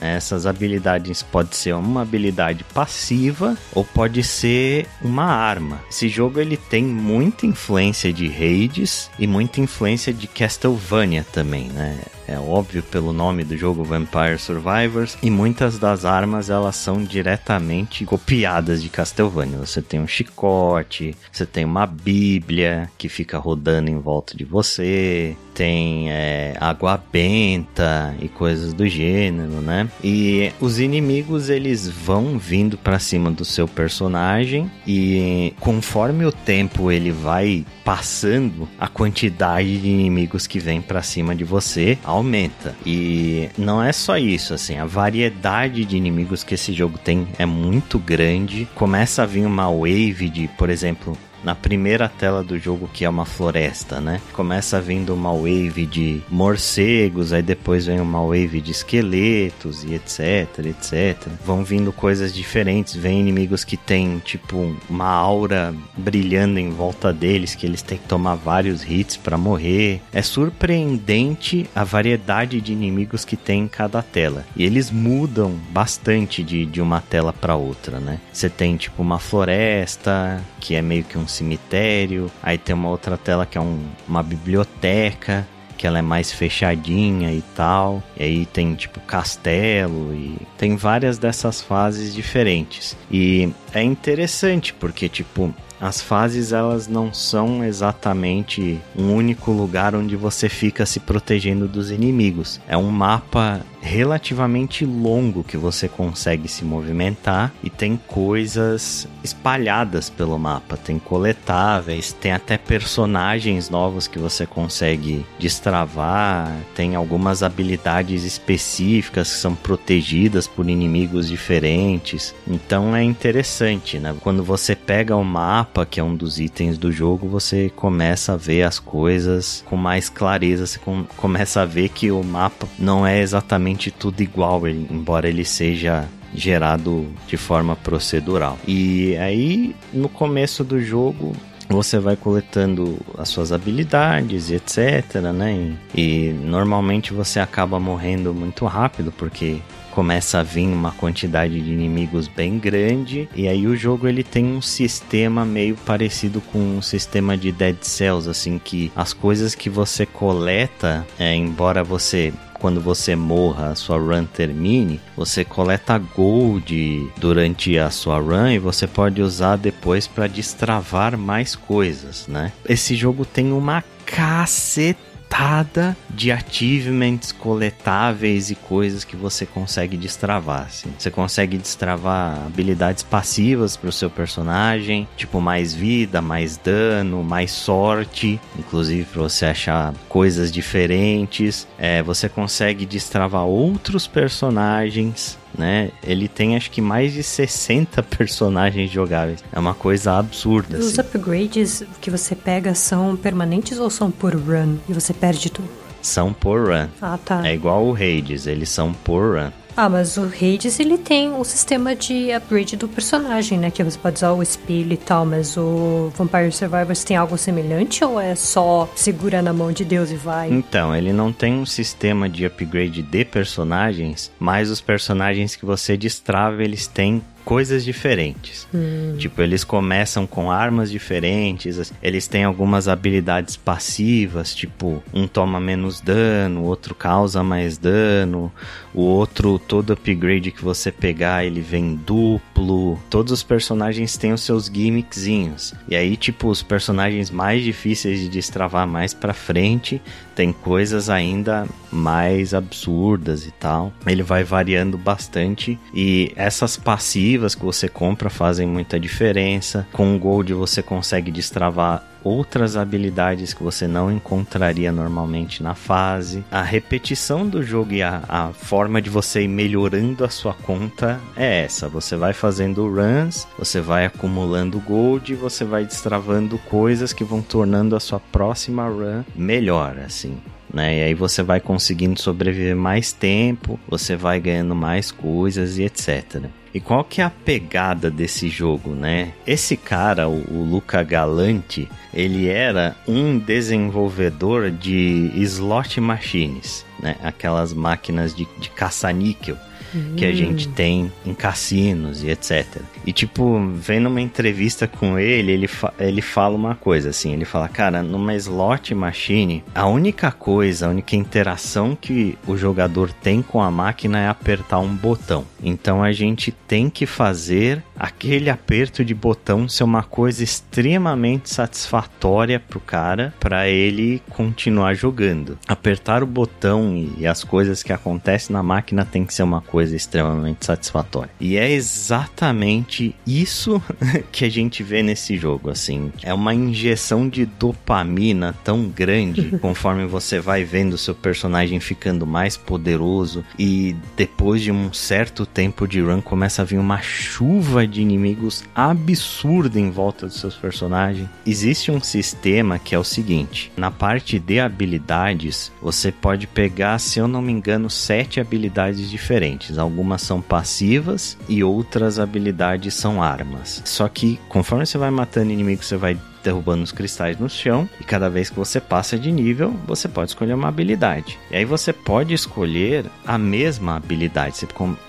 [0.00, 5.80] Essas habilidades pode ser uma habilidade passiva ou pode ser uma arma.
[5.90, 11.98] Esse jogo ele tem muita influência de Hades e muita influência de Castlevania também, né?
[12.26, 15.16] É óbvio pelo nome do jogo Vampire Survivors.
[15.22, 19.58] E muitas das armas elas são diretamente copiadas de Castlevania.
[19.58, 25.36] Você tem um chicote, você tem uma bíblia que fica rodando em volta de você,
[25.54, 29.83] tem é, água benta e coisas do gênero, né?
[30.02, 36.90] E os inimigos eles vão vindo para cima do seu personagem e conforme o tempo
[36.90, 42.74] ele vai passando, a quantidade de inimigos que vem para cima de você aumenta.
[42.84, 47.46] E não é só isso, assim, a variedade de inimigos que esse jogo tem é
[47.46, 48.66] muito grande.
[48.74, 53.08] Começa a vir uma wave de, por exemplo, na primeira tela do jogo, que é
[53.08, 54.20] uma floresta, né?
[54.32, 60.58] Começa vindo uma wave de morcegos, aí depois vem uma wave de esqueletos e etc,
[60.64, 61.28] etc.
[61.44, 67.54] Vão vindo coisas diferentes, vem inimigos que tem tipo uma aura brilhando em volta deles,
[67.54, 70.00] que eles têm que tomar vários hits para morrer.
[70.12, 74.44] É surpreendente a variedade de inimigos que tem em cada tela.
[74.56, 78.18] E eles mudam bastante de, de uma tela para outra, né?
[78.32, 83.16] Você tem tipo uma floresta, que é meio que um cemitério, aí tem uma outra
[83.16, 88.02] tela que é um, uma biblioteca, que ela é mais fechadinha e tal.
[88.16, 92.96] E aí tem tipo castelo e tem várias dessas fases diferentes.
[93.10, 100.16] E é interessante porque tipo as fases elas não são exatamente um único lugar onde
[100.16, 102.60] você fica se protegendo dos inimigos.
[102.66, 110.38] É um mapa relativamente longo que você consegue se movimentar e tem coisas espalhadas pelo
[110.38, 119.30] mapa, tem coletáveis, tem até personagens novos que você consegue destravar, tem algumas habilidades específicas
[119.30, 122.34] que são protegidas por inimigos diferentes.
[122.48, 124.14] Então é interessante, né?
[124.22, 128.36] Quando você pega o mapa, que é um dos itens do jogo, você começa a
[128.36, 130.80] ver as coisas com mais clareza, você
[131.16, 137.06] começa a ver que o mapa não é exatamente tudo igual, embora ele seja gerado
[137.26, 138.58] de forma procedural.
[138.66, 141.32] E aí, no começo do jogo,
[141.68, 145.76] você vai coletando as suas habilidades e etc, né?
[145.94, 149.60] E, e, normalmente você acaba morrendo muito rápido porque
[149.90, 154.44] começa a vir uma quantidade de inimigos bem grande e aí o jogo ele tem
[154.44, 159.70] um sistema meio parecido com um sistema de Dead Cells, assim que as coisas que
[159.70, 162.32] você coleta, é, embora você
[162.64, 168.58] quando você morra, a sua run termine, você coleta gold durante a sua run e
[168.58, 172.52] você pode usar depois para destravar mais coisas, né?
[172.66, 180.66] Esse jogo tem uma caceta lotada de achievements coletáveis e coisas que você consegue destravar.
[180.66, 180.92] Assim.
[180.96, 187.50] Você consegue destravar habilidades passivas para o seu personagem, tipo mais vida, mais dano, mais
[187.50, 191.66] sorte, inclusive para você achar coisas diferentes.
[191.78, 195.90] É, você consegue destravar outros personagens né?
[196.02, 199.42] Ele tem acho que mais de 60 personagens jogáveis.
[199.52, 200.78] É uma coisa absurda.
[200.78, 201.00] Os assim.
[201.00, 205.68] upgrades que você pega são permanentes ou são por run e você perde tudo?
[206.02, 206.88] São por run.
[207.00, 207.46] Ah, tá.
[207.46, 209.50] É igual o Raids, eles são por run.
[209.76, 213.70] Ah, mas o Hades ele tem o sistema de upgrade do personagem, né?
[213.70, 218.04] Que você pode usar o espelho e tal, mas o Vampire Survivors tem algo semelhante
[218.04, 220.50] ou é só segura na mão de Deus e vai?
[220.50, 225.96] Então, ele não tem um sistema de upgrade de personagens, mas os personagens que você
[225.96, 228.66] destrava, eles têm coisas diferentes.
[228.74, 229.14] Hum.
[229.18, 236.00] Tipo, eles começam com armas diferentes, eles têm algumas habilidades passivas, tipo, um toma menos
[236.00, 238.52] dano, o outro causa mais dano,
[238.92, 242.98] o outro, todo upgrade que você pegar, ele vem duplo.
[243.10, 245.74] Todos os personagens têm os seus gimmickzinhos.
[245.88, 250.00] E aí, tipo, os personagens mais difíceis de destravar mais pra frente
[250.34, 253.92] tem coisas ainda mais absurdas e tal.
[254.06, 259.86] Ele vai variando bastante e essas passivas que você compra fazem muita diferença.
[259.92, 266.42] Com o Gold você consegue destravar outras habilidades que você não encontraria normalmente na fase.
[266.50, 271.20] A repetição do jogo e a, a, forma de você ir melhorando a sua conta
[271.36, 271.86] é essa.
[271.88, 277.94] Você vai fazendo runs, você vai acumulando gold você vai destravando coisas que vão tornando
[277.94, 280.38] a sua próxima run melhor, assim.
[280.74, 280.98] Né?
[280.98, 286.46] E aí você vai conseguindo sobreviver mais tempo, você vai ganhando mais coisas e etc.
[286.74, 289.32] E qual que é a pegada desse jogo, né?
[289.46, 297.14] Esse cara, o, o Luca Galante, ele era um desenvolvedor de slot machines, né?
[297.22, 299.56] Aquelas máquinas de, de caça-níquel
[299.94, 300.14] uhum.
[300.16, 302.66] que a gente tem em cassinos e etc.
[303.06, 307.44] E tipo, vendo uma entrevista com ele, ele, fa ele fala uma coisa assim, ele
[307.44, 313.42] fala, cara, numa slot machine, a única coisa, a única interação que o jogador tem
[313.42, 315.44] com a máquina é apertar um botão.
[315.62, 322.58] Então a gente tem que fazer aquele aperto de botão ser uma coisa extremamente satisfatória
[322.60, 325.58] pro cara, para ele continuar jogando.
[325.66, 329.83] Apertar o botão e as coisas que acontecem na máquina tem que ser uma coisa
[329.92, 331.30] extremamente satisfatória.
[331.40, 333.82] E é exatamente isso
[334.32, 336.12] que a gente vê nesse jogo, assim.
[336.22, 342.56] É uma injeção de dopamina tão grande conforme você vai vendo seu personagem ficando mais
[342.56, 348.00] poderoso e depois de um certo tempo de run começa a vir uma chuva de
[348.00, 351.28] inimigos absurda em volta dos seus personagens.
[351.46, 357.18] Existe um sistema que é o seguinte: na parte de habilidades, você pode pegar, se
[357.18, 359.73] eu não me engano, sete habilidades diferentes.
[359.78, 363.82] Algumas são passivas e outras habilidades são armas.
[363.84, 368.04] Só que conforme você vai matando inimigos, você vai derrubando os cristais no chão e
[368.04, 371.38] cada vez que você passa de nível, você pode escolher uma habilidade.
[371.50, 374.56] E aí você pode escolher a mesma habilidade.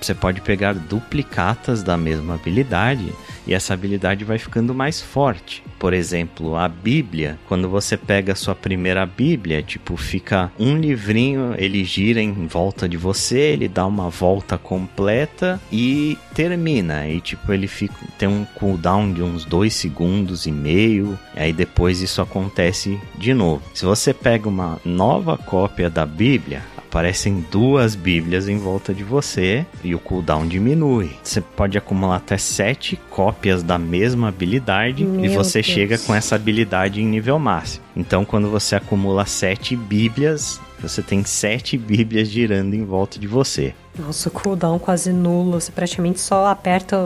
[0.02, 3.14] Você pode pegar duplicatas da mesma habilidade
[3.48, 5.64] e essa habilidade vai ficando mais forte.
[5.78, 11.54] Por exemplo, a Bíblia, quando você pega a sua primeira Bíblia, tipo, fica um livrinho,
[11.58, 17.08] ele gira em volta de você, ele dá uma volta completa e termina.
[17.08, 21.18] E tipo, ele fica tem um cooldown de uns dois segundos e meio.
[21.36, 23.64] Aí depois isso acontece de novo.
[23.74, 26.62] Se você pega uma nova cópia da Bíblia,
[26.96, 31.12] aparecem duas Bíblias em volta de você e o cooldown diminui.
[31.22, 35.74] Você pode acumular até sete cópias da mesma habilidade Meu e você Deus.
[35.74, 37.84] chega com essa habilidade em nível máximo.
[37.96, 43.74] Então, quando você acumula sete Bíblias, você tem sete Bíblias girando em volta de você.
[43.98, 45.60] Nossa, o cooldown quase nulo.
[45.60, 46.98] Você praticamente só aperta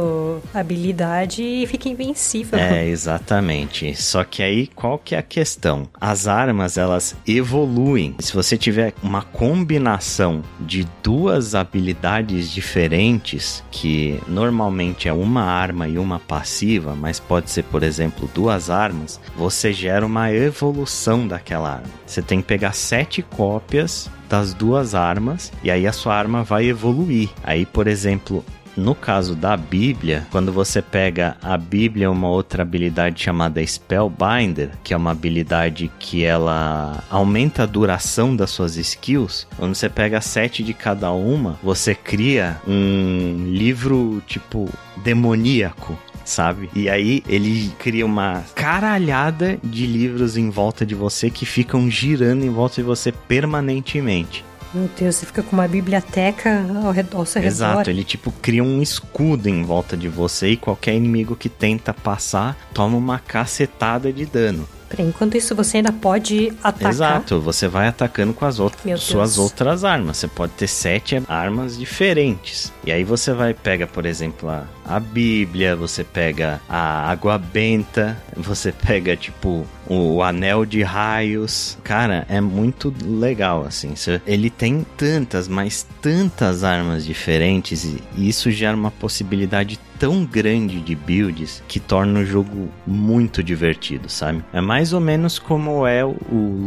[0.53, 2.57] a habilidade e fica invencível.
[2.57, 3.95] É, exatamente.
[3.95, 5.87] Só que aí, qual que é a questão?
[6.01, 8.15] As armas, elas evoluem.
[8.19, 15.99] Se você tiver uma combinação de duas habilidades diferentes, que normalmente é uma arma e
[15.99, 20.78] uma passiva, mas pode ser, por exemplo, duas armas, você gera uma evolução
[21.27, 21.89] daquela arma.
[22.05, 26.65] Você tem que pegar sete cópias das duas armas e aí a sua arma vai
[26.65, 27.29] evoluir.
[27.43, 28.45] Aí, por exemplo,
[28.79, 34.93] no caso da Bíblia, quando você pega a Bíblia, uma outra habilidade chamada Spellbinder, que
[34.93, 40.63] é uma habilidade que ela aumenta a duração das suas skills, quando você pega sete
[40.63, 44.69] de cada uma, você cria um livro tipo
[45.03, 45.97] demoníaco
[46.29, 46.69] sabe?
[46.73, 52.45] E aí ele cria uma caralhada de livros em volta de você que ficam girando
[52.45, 54.45] em volta de você permanentemente.
[54.73, 57.89] Meu Deus, você fica com uma biblioteca ao redor, ao seu Exato, redor.
[57.89, 62.55] ele tipo cria um escudo em volta de você e qualquer inimigo que tenta passar
[62.71, 64.67] toma uma cacetada de dano.
[64.97, 66.91] Enquanto isso, você ainda pode atacar.
[66.91, 70.17] Exato, você vai atacando com as outras, suas outras armas.
[70.17, 72.71] Você pode ter sete armas diferentes.
[72.83, 78.17] E aí você vai, pega, por exemplo, a, a Bíblia, você pega a água benta,
[78.35, 81.77] você pega, tipo, o, anel de raios.
[81.83, 83.93] Cara, é muito legal, assim.
[84.25, 90.95] Ele tem tantas, mas tantas armas diferentes e isso gera uma possibilidade tão grande de
[90.95, 94.41] builds que torna o jogo muito divertido, sabe?
[94.53, 96.15] É mais ou menos como é o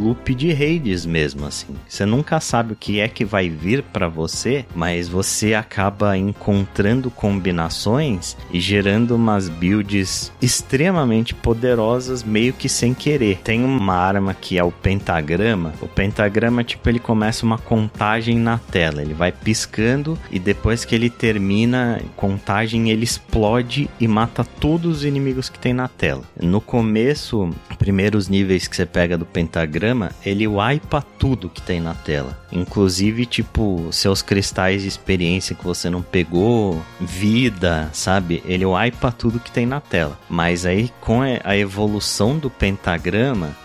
[0.04, 1.74] loop de raids mesmo, assim.
[1.88, 7.10] Você nunca sabe o que é que vai vir para você, mas você acaba encontrando
[7.10, 13.11] combinações e gerando umas builds extremamente poderosas meio que sem querer.
[13.42, 15.72] Tem uma arma que é o pentagrama.
[15.80, 19.02] O pentagrama, tipo, ele começa uma contagem na tela.
[19.02, 25.04] Ele vai piscando e depois que ele termina contagem, ele explode e mata todos os
[25.04, 26.22] inimigos que tem na tela.
[26.40, 31.94] No começo, primeiros níveis que você pega do pentagrama, ele wipa tudo que tem na
[31.94, 32.38] tela.
[32.52, 38.42] Inclusive, tipo, seus cristais de experiência que você não pegou, vida, sabe?
[38.44, 40.18] Ele wipa tudo que tem na tela.
[40.28, 43.01] Mas aí, com a evolução do pentagrama,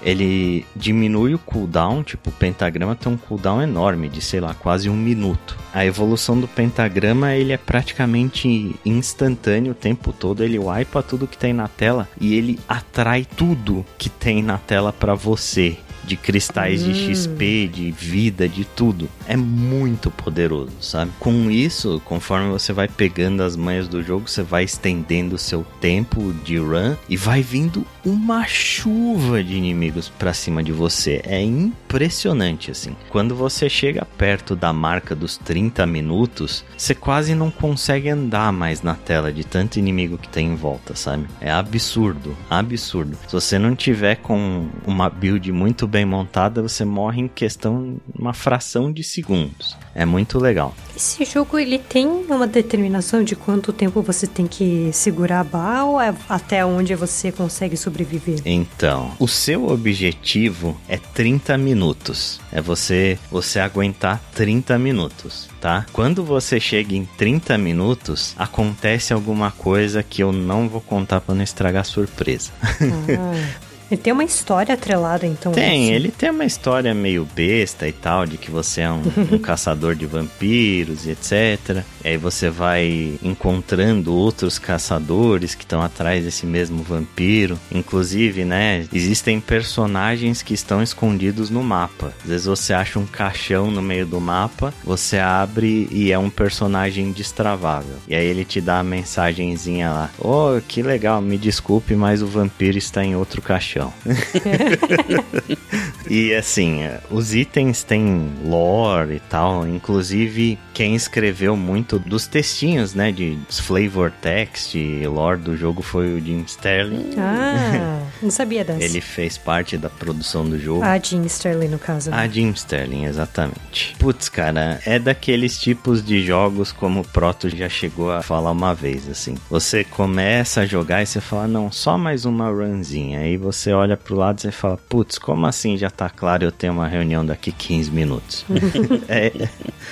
[0.02, 2.04] ele diminui o cooldown.
[2.04, 5.58] Tipo, o pentagrama tem um cooldown enorme, de sei lá, quase um minuto.
[5.73, 10.43] A evolução do pentagrama, ele é praticamente instantâneo o tempo todo.
[10.43, 14.91] Ele wipa tudo que tem na tela e ele atrai tudo que tem na tela
[14.91, 16.91] para você de cristais hum.
[16.91, 19.10] de XP, de vida, de tudo.
[19.28, 21.12] É muito poderoso, sabe?
[21.19, 25.65] Com isso, conforme você vai pegando as manhas do jogo, você vai estendendo o seu
[25.81, 31.22] tempo de run e vai vindo uma chuva de inimigos para cima de você.
[31.26, 32.96] É impressionante assim.
[33.10, 38.82] Quando você chega perto da marca dos 30 minutos, você quase não consegue andar mais
[38.82, 41.28] na tela de tanto inimigo que tem em volta, sabe?
[41.42, 43.18] É absurdo, absurdo.
[43.28, 48.34] Se você não tiver com uma build muito bem montada, você morre em questão uma
[48.34, 49.76] fração de segundos.
[49.94, 50.74] É muito legal.
[50.96, 56.00] Esse jogo ele tem uma determinação de quanto tempo você tem que segurar a ou
[56.00, 58.41] é até onde você consegue sobreviver?
[58.45, 62.39] Então, o seu objetivo é 30 minutos.
[62.52, 65.85] É você você aguentar 30 minutos, tá?
[65.91, 71.35] Quando você chega em 30 minutos, acontece alguma coisa que eu não vou contar para
[71.35, 72.52] não estragar a surpresa.
[72.62, 73.58] Ah.
[73.90, 75.52] Ele tem uma história atrelada, então.
[75.52, 75.94] Tem, assim.
[75.94, 79.96] ele tem uma história meio besta e tal, de que você é um, um caçador
[79.96, 81.83] de vampiros e etc.
[82.04, 87.58] E aí você vai encontrando outros caçadores que estão atrás desse mesmo vampiro.
[87.71, 92.13] Inclusive, né, existem personagens que estão escondidos no mapa.
[92.23, 96.29] Às vezes você acha um caixão no meio do mapa, você abre e é um
[96.29, 97.96] personagem destravável.
[98.08, 102.27] E aí ele te dá a mensagenzinha lá: Oh, que legal, me desculpe, mas o
[102.27, 103.94] vampiro está em outro caixão chão.
[106.10, 109.67] e assim, os itens têm lore e tal.
[109.67, 113.12] Inclusive, quem escreveu muito dos textinhos, né?
[113.12, 117.15] De flavor text e lore do jogo foi o Jim Sterling.
[117.17, 118.84] Ah, não sabia dessa.
[118.84, 120.84] Ele fez parte da produção do jogo.
[120.84, 122.12] A Jim Sterling, no caso.
[122.12, 122.17] Né?
[122.17, 123.96] A Jim Sterling, exatamente.
[123.98, 128.75] Putz, cara, é daqueles tipos de jogos como o Proto já chegou a falar uma
[128.75, 129.36] vez, assim.
[129.50, 133.21] Você começa a jogar e você fala, não, só mais uma runzinha.
[133.21, 136.52] Aí você você olha pro lado e fala, putz, como assim já tá claro eu
[136.52, 138.46] tenho uma reunião daqui 15 minutos?
[139.10, 139.32] é,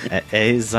[0.08, 0.75] é, é, exatamente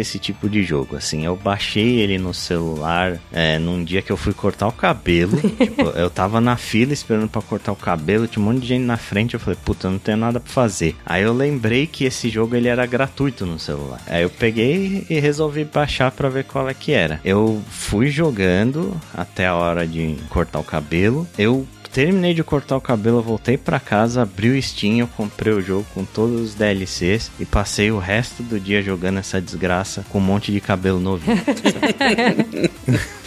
[0.00, 4.16] esse tipo de jogo, assim, eu baixei ele no celular é, num dia que eu
[4.16, 8.42] fui cortar o cabelo, tipo, eu tava na fila esperando para cortar o cabelo, tinha
[8.42, 10.96] um monte de gente na frente, eu falei, puta, eu não tenho nada pra fazer.
[11.04, 14.00] Aí eu lembrei que esse jogo ele era gratuito no celular.
[14.06, 17.20] Aí eu peguei e resolvi baixar para ver qual é que era.
[17.24, 21.26] Eu fui jogando até a hora de cortar o cabelo.
[21.38, 21.66] Eu
[21.96, 25.86] terminei de cortar o cabelo, voltei para casa, abri o Steam, eu comprei o jogo
[25.94, 30.20] com todos os DLCs e passei o resto do dia jogando essa desgraça com um
[30.20, 31.24] monte de cabelo novo.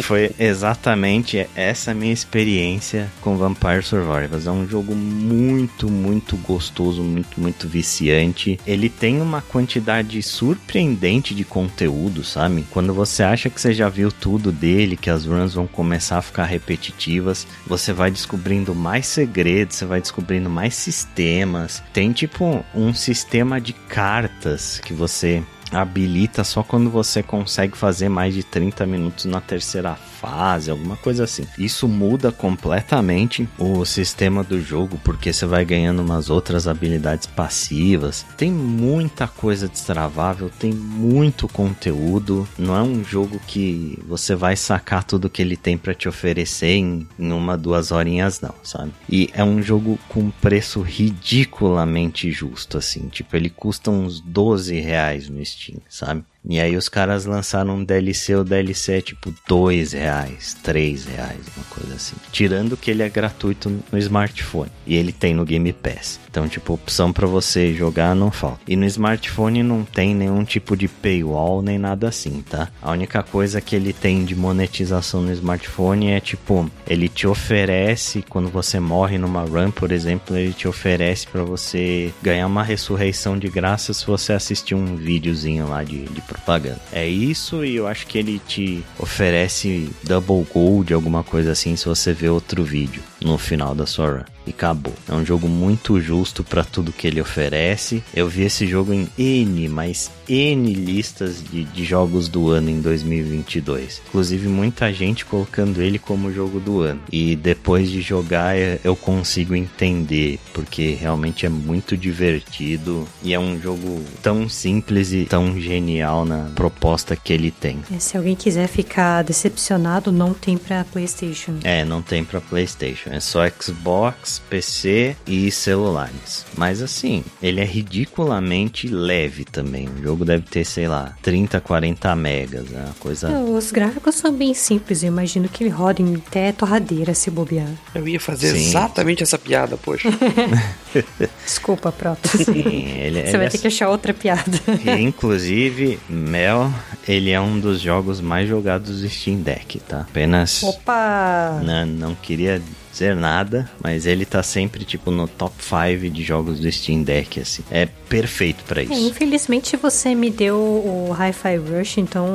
[0.02, 4.46] Foi exatamente essa minha experiência com Vampire Survivors.
[4.46, 8.60] É um jogo muito, muito gostoso, muito, muito viciante.
[8.68, 12.66] Ele tem uma quantidade surpreendente de conteúdo, sabe?
[12.70, 16.24] Quando você acha que você já viu tudo dele, que as runs vão começar a
[16.24, 21.82] ficar repetitivas, você vai descobrindo descobrindo mais segredos, você vai descobrindo mais sistemas.
[21.94, 28.34] Tem tipo um sistema de cartas que você habilita só quando você consegue fazer mais
[28.34, 31.46] de 30 minutos na terceira fase, alguma coisa assim.
[31.58, 38.26] Isso muda completamente o sistema do jogo, porque você vai ganhando umas outras habilidades passivas.
[38.38, 42.48] Tem muita coisa destravável, tem muito conteúdo.
[42.58, 46.76] Não é um jogo que você vai sacar tudo que ele tem para te oferecer
[46.76, 48.92] em, em uma, duas horinhas, não, sabe?
[49.10, 53.08] E é um jogo com preço ridiculamente justo, assim.
[53.08, 56.24] Tipo, ele custa uns 12 reais no Steam, sabe?
[56.48, 61.40] E aí os caras lançaram um DLC, o DLC é tipo dois reais, três reais,
[61.56, 62.16] uma coisa assim.
[62.32, 66.20] Tirando que ele é gratuito no smartphone e ele tem no Game Pass.
[66.30, 68.60] Então, tipo, opção para você jogar não falta.
[68.68, 72.70] E no smartphone não tem nenhum tipo de paywall nem nada assim, tá?
[72.82, 78.24] A única coisa que ele tem de monetização no smartphone é tipo, ele te oferece
[78.28, 83.38] quando você morre numa run, por exemplo, ele te oferece para você ganhar uma ressurreição
[83.38, 86.80] de graça se você assistir um videozinho lá de, de propaganda.
[86.92, 91.86] É isso e eu acho que ele te oferece double gold, alguma coisa assim, se
[91.86, 94.94] você ver outro vídeo no final da sua run e acabou.
[95.08, 98.04] É um jogo muito justo para tudo que ele oferece.
[98.14, 102.82] Eu vi esse jogo em N, mas N listas de, de jogos do ano em
[102.82, 104.02] 2022.
[104.08, 107.02] Inclusive, muita gente colocando ele como jogo do ano.
[107.12, 113.60] E depois de jogar, eu consigo entender, porque realmente é muito divertido e é um
[113.60, 117.80] jogo tão simples e tão genial na proposta que ele tem.
[117.96, 121.60] É, se alguém quiser ficar decepcionado, não tem para PlayStation.
[121.64, 123.09] É, não tem para PlayStation.
[123.10, 126.46] É só Xbox, PC e celulares.
[126.56, 129.90] Mas assim, ele é ridiculamente leve também.
[129.90, 132.84] O jogo deve ter, sei lá, 30, 40 megas, né?
[132.86, 133.30] Uma coisa.
[133.40, 137.70] Os gráficos são bem simples, eu imagino que ele roda em até torradeira se bobear.
[137.96, 138.68] Eu ia fazer Sim.
[138.68, 140.10] exatamente essa piada, poxa.
[141.44, 142.28] Desculpa, Proto.
[142.30, 144.60] Sim, ele, Você ele vai é ter que achar outra piada.
[144.86, 146.72] E, inclusive, Mel,
[147.08, 150.02] ele é um dos jogos mais jogados do Steam Deck, tá?
[150.02, 151.60] Apenas Opa!
[151.64, 152.62] não, não queria
[153.00, 157.40] dizer nada, mas ele tá sempre tipo no top 5 de jogos do Steam Deck,
[157.40, 157.64] assim.
[157.72, 158.94] É perfeito pra É, isso.
[158.94, 162.28] infelizmente você me deu o Hi-Fi Rush, então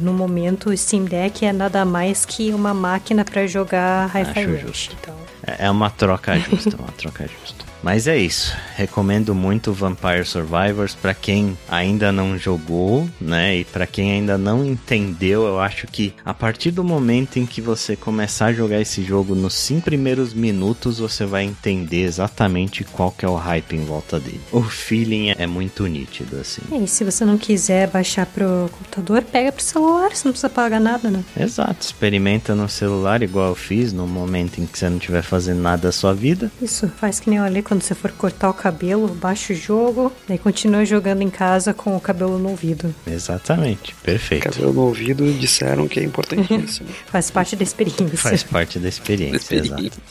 [0.00, 4.60] no momento o Steam Deck é nada mais que uma máquina pra jogar Hi-Fi Rush.
[4.60, 4.96] justo.
[5.00, 5.14] Então,
[5.46, 7.64] É é uma troca justa, uma troca justa.
[7.82, 8.54] Mas é isso.
[8.76, 13.58] Recomendo muito Vampire Survivors para quem ainda não jogou, né?
[13.58, 17.60] E para quem ainda não entendeu, eu acho que a partir do momento em que
[17.60, 23.10] você começar a jogar esse jogo nos 5 primeiros minutos, você vai entender exatamente qual
[23.10, 24.40] que é o hype em volta dele.
[24.52, 26.62] O feeling é muito nítido assim.
[26.72, 30.50] é, e se você não quiser baixar pro computador, pega pro celular, você não precisa
[30.50, 31.24] pagar nada, né?
[31.38, 35.60] Exato, experimenta no celular igual eu fiz no momento em que você não estiver fazendo
[35.60, 36.50] nada da sua vida.
[36.60, 40.12] Isso, faz que nem eu ali quando você for cortar o cabelo, baixa o jogo,
[40.26, 42.92] daí continua jogando em casa com o cabelo no ouvido.
[43.06, 44.50] Exatamente, perfeito.
[44.50, 46.88] Cabelo no ouvido disseram que é importantíssimo.
[47.06, 48.18] Faz parte da experiência.
[48.18, 50.02] Faz parte da experiência, exato.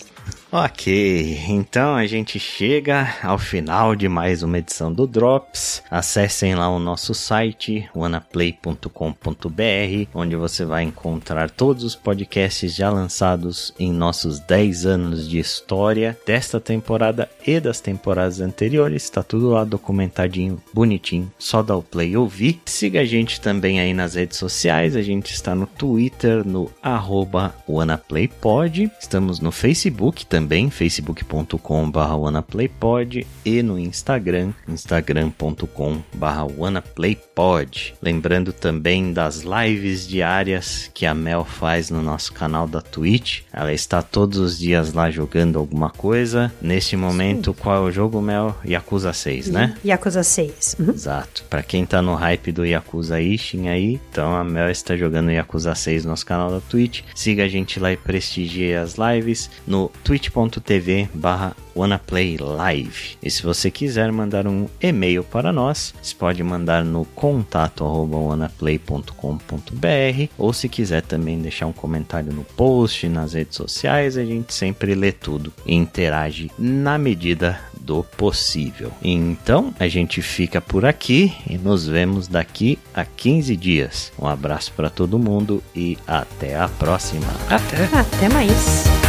[0.52, 5.84] Ok, então a gente chega ao final de mais uma edição do Drops.
[5.92, 13.76] Acessem lá o nosso site, wanaplay.com.br, onde você vai encontrar todos os podcasts já lançados
[13.78, 19.04] em nossos 10 anos de história desta temporada e das temporadas anteriores.
[19.04, 22.60] Está tudo lá documentadinho, bonitinho, só dá o play ouvir.
[22.66, 27.54] Siga a gente também aí nas redes sociais, a gente está no Twitter, no arroba
[27.68, 28.90] WannaPlayPod.
[29.00, 30.39] Estamos no Facebook também,
[30.70, 37.96] facebook.com.br WannaPlayPod e no Instagram, instagram.com.br WannaPlayPod.
[38.02, 43.42] Lembrando também das lives diárias que a Mel faz no nosso canal da Twitch.
[43.52, 46.54] Ela está todos os dias lá jogando alguma coisa.
[46.62, 48.56] Neste momento, qual é o jogo, Mel?
[48.66, 49.76] Yakuza 6, né?
[49.84, 50.76] Yakuza 6.
[50.80, 50.92] Uhum.
[50.92, 51.44] Exato.
[51.50, 55.74] Pra quem tá no hype do Yakuza Ishin aí, então a Mel está jogando Yakuza
[55.74, 57.02] 6 no nosso canal da Twitch.
[57.16, 59.90] Siga a gente lá e prestigie as lives no
[60.30, 63.18] twitch.tv barra WannaPlayLive.
[63.22, 68.18] E se você quiser mandar um e-mail para nós, você pode mandar no contato arroba
[68.18, 74.54] wanaplay.com.br ou se quiser também deixar um comentário no post, nas redes sociais, a gente
[74.54, 78.92] sempre lê tudo e interage na medida do possível.
[79.02, 84.12] Então, a gente fica por aqui e nos vemos daqui a 15 dias.
[84.20, 87.28] Um abraço para todo mundo e até a próxima.
[87.50, 87.86] Até.
[87.98, 89.09] Até mais.